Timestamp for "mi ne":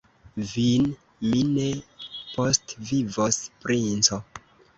1.25-1.65